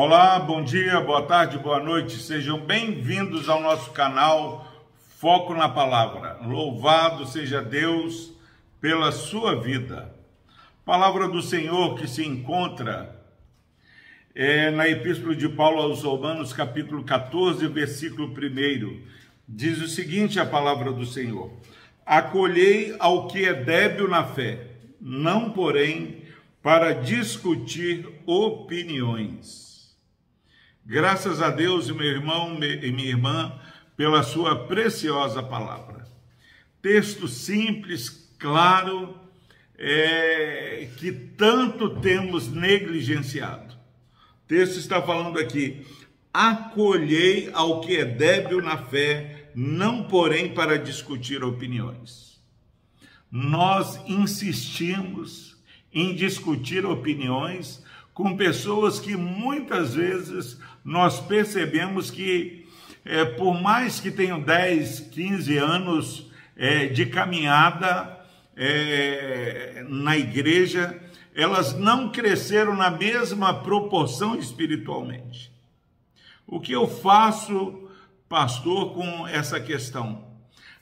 Olá, 0.00 0.38
bom 0.38 0.62
dia, 0.62 1.00
boa 1.00 1.22
tarde, 1.22 1.58
boa 1.58 1.80
noite. 1.80 2.18
Sejam 2.18 2.60
bem-vindos 2.60 3.48
ao 3.48 3.60
nosso 3.60 3.90
canal 3.90 4.64
Foco 5.16 5.52
na 5.54 5.68
Palavra. 5.68 6.38
Louvado 6.46 7.26
seja 7.26 7.60
Deus 7.60 8.32
pela 8.80 9.10
sua 9.10 9.60
vida. 9.60 10.14
Palavra 10.84 11.26
do 11.26 11.42
Senhor 11.42 11.96
que 11.96 12.06
se 12.06 12.24
encontra 12.24 13.12
é, 14.36 14.70
na 14.70 14.88
Epístola 14.88 15.34
de 15.34 15.48
Paulo 15.48 15.82
aos 15.82 16.04
Romanos, 16.04 16.52
capítulo 16.52 17.02
14, 17.02 17.66
versículo 17.66 18.28
1. 18.28 19.02
Diz 19.48 19.82
o 19.82 19.88
seguinte: 19.88 20.38
a 20.38 20.46
palavra 20.46 20.92
do 20.92 21.04
Senhor: 21.04 21.50
Acolhei 22.06 22.94
ao 23.00 23.26
que 23.26 23.44
é 23.44 23.52
débil 23.52 24.06
na 24.06 24.22
fé, 24.22 24.64
não, 25.00 25.50
porém, 25.50 26.22
para 26.62 26.92
discutir 26.92 28.06
opiniões. 28.24 29.77
Graças 30.90 31.42
a 31.42 31.50
Deus, 31.50 31.90
meu 31.90 32.06
irmão 32.06 32.58
e 32.62 32.90
minha 32.90 33.10
irmã, 33.10 33.60
pela 33.94 34.22
sua 34.22 34.64
preciosa 34.64 35.42
palavra. 35.42 36.08
Texto 36.80 37.28
simples, 37.28 38.34
claro, 38.38 39.14
é, 39.76 40.88
que 40.96 41.12
tanto 41.12 42.00
temos 42.00 42.48
negligenciado. 42.48 43.74
O 43.74 44.48
texto 44.48 44.78
está 44.78 45.02
falando 45.02 45.38
aqui: 45.38 45.86
acolhei 46.32 47.50
ao 47.52 47.82
que 47.82 47.98
é 47.98 48.06
débil 48.06 48.62
na 48.62 48.78
fé, 48.78 49.50
não 49.54 50.04
porém 50.04 50.54
para 50.54 50.78
discutir 50.78 51.44
opiniões. 51.44 52.40
Nós 53.30 54.00
insistimos 54.08 55.54
em 55.92 56.14
discutir 56.14 56.86
opiniões 56.86 57.84
com 58.18 58.36
pessoas 58.36 58.98
que 58.98 59.16
muitas 59.16 59.94
vezes 59.94 60.58
nós 60.84 61.20
percebemos 61.20 62.10
que, 62.10 62.66
é, 63.04 63.24
por 63.24 63.62
mais 63.62 64.00
que 64.00 64.10
tenham 64.10 64.40
10, 64.40 64.98
15 65.12 65.56
anos 65.56 66.28
é, 66.56 66.86
de 66.86 67.06
caminhada 67.06 68.18
é, 68.56 69.86
na 69.88 70.16
igreja, 70.18 71.00
elas 71.32 71.78
não 71.78 72.10
cresceram 72.10 72.74
na 72.74 72.90
mesma 72.90 73.54
proporção 73.54 74.34
espiritualmente. 74.34 75.52
O 76.44 76.58
que 76.58 76.72
eu 76.72 76.88
faço, 76.88 77.88
pastor, 78.28 78.94
com 78.94 79.28
essa 79.28 79.60
questão? 79.60 80.24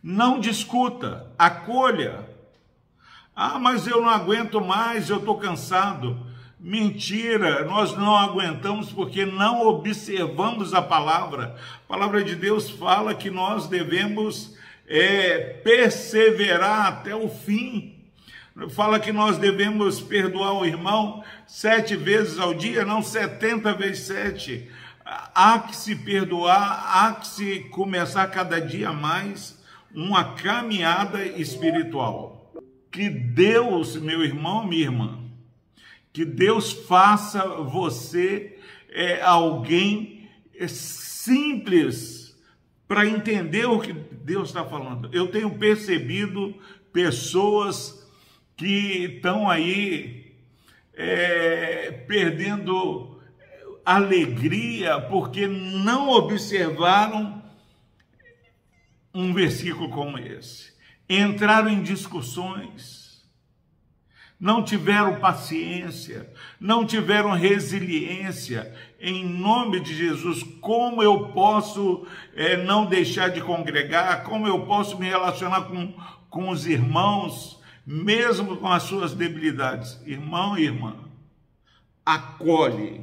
Não 0.00 0.38
discuta, 0.38 1.32
acolha. 1.36 2.28
Ah, 3.34 3.58
mas 3.58 3.88
eu 3.88 4.00
não 4.00 4.08
aguento 4.08 4.60
mais, 4.60 5.10
eu 5.10 5.16
estou 5.16 5.36
cansado. 5.36 6.32
Mentira, 6.58 7.64
nós 7.64 7.96
não 7.96 8.16
aguentamos 8.16 8.92
porque 8.92 9.26
não 9.26 9.66
observamos 9.66 10.72
a 10.72 10.80
palavra. 10.80 11.56
A 11.84 11.88
palavra 11.88 12.22
de 12.22 12.34
Deus 12.34 12.70
fala 12.70 13.14
que 13.14 13.30
nós 13.30 13.66
devemos 13.66 14.56
é, 14.86 15.38
perseverar 15.62 16.86
até 16.86 17.14
o 17.14 17.28
fim. 17.28 17.94
Fala 18.70 19.00
que 19.00 19.12
nós 19.12 19.36
devemos 19.36 20.00
perdoar 20.00 20.52
o 20.54 20.64
irmão 20.64 21.24
sete 21.46 21.96
vezes 21.96 22.38
ao 22.38 22.54
dia, 22.54 22.84
não 22.84 23.02
setenta 23.02 23.74
vezes 23.74 24.06
sete. 24.06 24.70
Há 25.04 25.58
que 25.58 25.76
se 25.76 25.96
perdoar, 25.96 27.04
há 27.04 27.12
que 27.14 27.26
se 27.26 27.60
começar 27.70 28.26
cada 28.28 28.60
dia 28.60 28.92
mais 28.92 29.62
uma 29.92 30.34
caminhada 30.34 31.24
espiritual. 31.26 32.52
Que 32.90 33.10
Deus, 33.10 33.96
meu 33.96 34.24
irmão, 34.24 34.66
minha 34.66 34.84
irmã, 34.84 35.23
que 36.14 36.24
Deus 36.24 36.72
faça 36.72 37.44
você 37.44 38.56
é, 38.88 39.20
alguém 39.20 40.30
é, 40.54 40.68
simples 40.68 42.40
para 42.86 43.04
entender 43.04 43.66
o 43.66 43.80
que 43.80 43.92
Deus 43.92 44.50
está 44.50 44.64
falando. 44.64 45.10
Eu 45.12 45.26
tenho 45.26 45.58
percebido 45.58 46.54
pessoas 46.92 48.08
que 48.56 49.16
estão 49.16 49.50
aí 49.50 50.36
é, 50.94 51.90
perdendo 52.06 53.20
alegria 53.84 55.00
porque 55.00 55.48
não 55.48 56.10
observaram 56.10 57.42
um 59.12 59.34
versículo 59.34 59.90
como 59.90 60.16
esse. 60.16 60.72
Entraram 61.08 61.70
em 61.70 61.82
discussões 61.82 63.03
não 64.38 64.62
tiveram 64.62 65.20
paciência, 65.20 66.30
não 66.60 66.84
tiveram 66.84 67.30
resiliência. 67.30 68.74
Em 69.00 69.24
nome 69.24 69.80
de 69.80 69.94
Jesus, 69.94 70.42
como 70.60 71.02
eu 71.02 71.28
posso 71.28 72.06
é, 72.34 72.56
não 72.56 72.86
deixar 72.86 73.28
de 73.28 73.40
congregar? 73.40 74.24
Como 74.24 74.46
eu 74.46 74.66
posso 74.66 74.98
me 74.98 75.08
relacionar 75.08 75.62
com, 75.62 75.92
com 76.28 76.50
os 76.50 76.66
irmãos, 76.66 77.60
mesmo 77.86 78.56
com 78.56 78.68
as 78.68 78.82
suas 78.82 79.14
debilidades? 79.14 80.00
Irmão 80.04 80.58
e 80.58 80.64
irmã, 80.64 80.96
acolhe. 82.04 83.02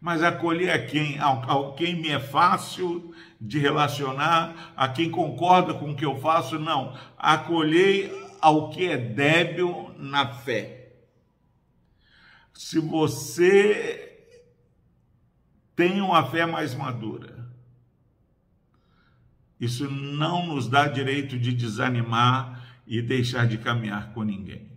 Mas 0.00 0.22
acolher 0.22 0.70
a 0.70 0.84
quem? 0.84 1.18
A, 1.18 1.30
a 1.30 1.72
quem 1.76 1.94
me 1.94 2.10
é 2.10 2.20
fácil 2.20 3.14
de 3.40 3.58
relacionar, 3.58 4.72
a 4.76 4.86
quem 4.88 5.10
concorda 5.10 5.72
com 5.72 5.92
o 5.92 5.96
que 5.96 6.04
eu 6.04 6.20
faço? 6.20 6.58
Não. 6.58 6.94
Acolhei 7.16 8.23
ao 8.44 8.68
que 8.68 8.84
é 8.84 8.98
débil 8.98 9.90
na 9.96 10.34
fé. 10.34 10.92
Se 12.52 12.78
você 12.78 14.18
tem 15.74 16.02
uma 16.02 16.26
fé 16.26 16.44
mais 16.44 16.74
madura, 16.74 17.48
isso 19.58 19.90
não 19.90 20.46
nos 20.46 20.68
dá 20.68 20.86
direito 20.86 21.38
de 21.38 21.54
desanimar 21.54 22.62
e 22.86 23.00
deixar 23.00 23.46
de 23.46 23.56
caminhar 23.56 24.12
com 24.12 24.22
ninguém. 24.22 24.70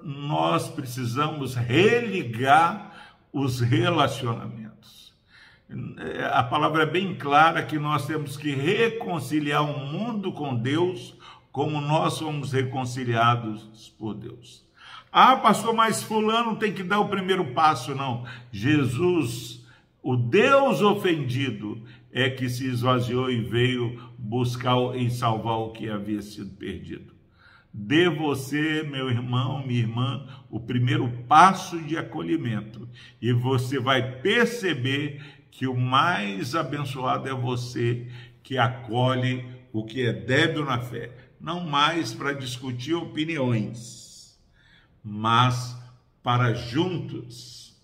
Nós 0.00 0.68
precisamos 0.68 1.56
religar 1.56 3.18
os 3.32 3.58
relacionamentos. 3.58 5.12
A 6.32 6.44
palavra 6.44 6.84
é 6.84 6.86
bem 6.86 7.16
clara 7.16 7.64
que 7.64 7.80
nós 7.80 8.06
temos 8.06 8.36
que 8.36 8.54
reconciliar 8.54 9.64
o 9.64 9.86
mundo 9.86 10.32
com 10.32 10.54
Deus 10.54 11.18
como 11.52 11.80
nós 11.80 12.14
somos 12.14 12.52
reconciliados 12.52 13.94
por 13.98 14.14
Deus. 14.14 14.64
Ah, 15.12 15.36
pastor, 15.36 15.74
mas 15.74 16.02
fulano 16.02 16.56
tem 16.56 16.72
que 16.72 16.84
dar 16.84 17.00
o 17.00 17.08
primeiro 17.08 17.52
passo, 17.52 17.94
não. 17.94 18.24
Jesus, 18.52 19.66
o 20.02 20.16
Deus 20.16 20.80
ofendido, 20.80 21.82
é 22.12 22.28
que 22.28 22.48
se 22.48 22.66
esvaziou 22.66 23.30
e 23.30 23.40
veio 23.40 24.00
buscar 24.18 24.96
e 24.96 25.10
salvar 25.10 25.58
o 25.58 25.70
que 25.70 25.88
havia 25.88 26.20
sido 26.22 26.50
perdido. 26.56 27.14
Dê 27.72 28.08
você, 28.08 28.82
meu 28.82 29.08
irmão, 29.08 29.64
minha 29.64 29.80
irmã, 29.80 30.26
o 30.50 30.58
primeiro 30.58 31.08
passo 31.28 31.80
de 31.82 31.96
acolhimento 31.96 32.88
e 33.22 33.32
você 33.32 33.78
vai 33.78 34.20
perceber 34.20 35.22
que 35.52 35.68
o 35.68 35.76
mais 35.76 36.56
abençoado 36.56 37.28
é 37.28 37.34
você 37.34 38.08
que 38.42 38.58
acolhe 38.58 39.44
o 39.72 39.84
que 39.84 40.04
é 40.04 40.12
débil 40.12 40.64
na 40.64 40.80
fé 40.80 41.29
não 41.40 41.60
mais 41.60 42.12
para 42.12 42.32
discutir 42.32 42.94
opiniões, 42.94 44.38
mas 45.02 45.76
para 46.22 46.52
juntos 46.52 47.74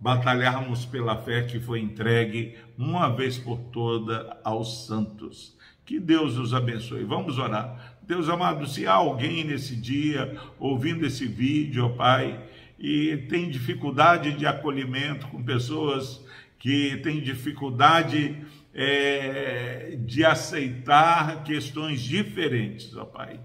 batalharmos 0.00 0.84
pela 0.84 1.16
fé 1.16 1.42
que 1.42 1.58
foi 1.58 1.80
entregue 1.80 2.56
uma 2.76 3.08
vez 3.08 3.38
por 3.38 3.58
toda 3.58 4.38
aos 4.44 4.86
santos. 4.86 5.56
Que 5.84 5.98
Deus 5.98 6.36
os 6.36 6.52
abençoe. 6.52 7.04
Vamos 7.04 7.38
orar. 7.38 7.96
Deus 8.02 8.28
amado, 8.28 8.66
se 8.66 8.86
há 8.86 8.94
alguém 8.94 9.44
nesse 9.44 9.76
dia 9.76 10.38
ouvindo 10.58 11.04
esse 11.04 11.26
vídeo, 11.26 11.86
ó 11.86 11.88
Pai, 11.90 12.42
e 12.78 13.16
tem 13.28 13.50
dificuldade 13.50 14.32
de 14.32 14.46
acolhimento 14.46 15.26
com 15.28 15.42
pessoas 15.42 16.24
que 16.58 16.96
têm 16.98 17.20
dificuldade 17.20 18.36
é, 18.74 19.96
de 20.04 20.24
aceitar 20.24 21.42
questões 21.44 22.00
diferentes, 22.00 22.96
ó 22.96 23.04
Pai. 23.04 23.40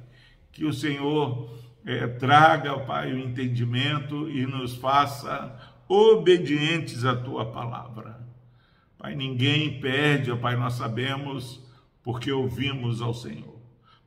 Que 0.52 0.66
o 0.66 0.74
Senhor 0.74 1.58
é, 1.86 2.08
traga, 2.08 2.74
ó 2.74 2.80
Pai, 2.80 3.14
o 3.14 3.20
entendimento 3.20 4.30
e 4.30 4.46
nos 4.46 4.76
faça 4.76 5.56
obedientes 5.88 7.06
à 7.06 7.16
Tua 7.16 7.52
palavra. 7.52 8.20
Pai, 8.98 9.16
ninguém 9.16 9.80
perde, 9.80 10.32
ó 10.32 10.38
Pai, 10.38 10.56
nós 10.56 10.74
sabemos 10.74 11.62
porque 12.04 12.32
ouvimos 12.32 13.02
ao 13.02 13.14
Senhor. 13.14 13.60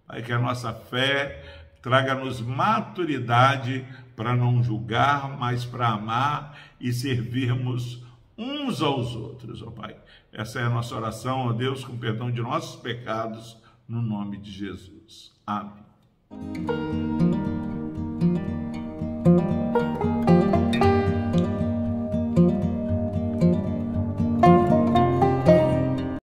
Pai, 0.07 0.23
que 0.23 0.33
a 0.33 0.39
nossa 0.39 0.73
fé 0.73 1.43
traga-nos 1.83 2.41
maturidade 2.41 3.85
para 4.15 4.35
não 4.35 4.63
julgar, 4.63 5.37
mas 5.39 5.65
para 5.65 5.89
amar 5.89 6.59
e 6.81 6.93
servirmos 6.93 8.03
uns 8.37 8.83
aos 8.83 9.15
outros, 9.15 9.63
ó 9.63 9.71
Pai. 9.71 9.97
Essa 10.33 10.61
é 10.61 10.65
a 10.65 10.71
nossa 10.71 10.95
oração, 10.95 11.49
ó 11.49 11.53
Deus, 11.53 11.85
com 11.85 11.97
perdão 11.97 12.31
de 12.31 12.41
nossos 12.41 12.81
pecados, 12.81 13.57
no 13.89 14.03
nome 14.03 14.37
de 14.39 14.51
Jesus. 14.51 15.33
Amém. 15.47 17.06